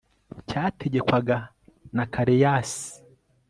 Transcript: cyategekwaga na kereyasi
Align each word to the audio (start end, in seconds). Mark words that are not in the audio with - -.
cyategekwaga 0.49 1.37
na 1.95 2.03
kereyasi 2.13 2.87